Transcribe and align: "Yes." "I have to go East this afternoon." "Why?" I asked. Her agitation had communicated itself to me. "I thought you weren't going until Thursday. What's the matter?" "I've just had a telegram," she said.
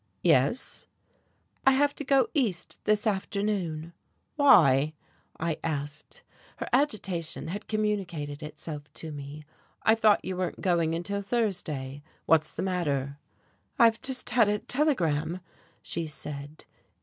"Yes." 0.23 0.87
"I 1.63 1.73
have 1.73 1.93
to 1.93 2.03
go 2.03 2.27
East 2.33 2.79
this 2.85 3.05
afternoon." 3.05 3.93
"Why?" 4.35 4.93
I 5.39 5.59
asked. 5.63 6.23
Her 6.57 6.67
agitation 6.73 7.49
had 7.49 7.67
communicated 7.67 8.41
itself 8.41 8.91
to 8.95 9.11
me. 9.11 9.43
"I 9.83 9.93
thought 9.93 10.25
you 10.25 10.37
weren't 10.37 10.59
going 10.59 10.95
until 10.95 11.21
Thursday. 11.21 12.01
What's 12.25 12.55
the 12.55 12.63
matter?" 12.63 13.19
"I've 13.77 14.01
just 14.01 14.27
had 14.31 14.49
a 14.49 14.57
telegram," 14.57 15.39
she 15.83 16.07
said. 16.07 16.65